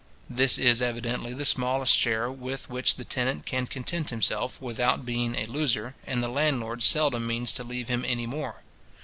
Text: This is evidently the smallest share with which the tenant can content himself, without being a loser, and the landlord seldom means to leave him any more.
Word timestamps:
This 0.31 0.57
is 0.57 0.81
evidently 0.81 1.31
the 1.31 1.45
smallest 1.45 1.95
share 1.95 2.31
with 2.31 2.71
which 2.71 2.95
the 2.95 3.05
tenant 3.05 3.45
can 3.45 3.67
content 3.67 4.09
himself, 4.09 4.59
without 4.59 5.05
being 5.05 5.35
a 5.35 5.45
loser, 5.45 5.93
and 6.07 6.23
the 6.23 6.27
landlord 6.27 6.81
seldom 6.81 7.27
means 7.27 7.53
to 7.53 7.63
leave 7.63 7.87
him 7.87 8.03
any 8.03 8.25
more. 8.25 8.63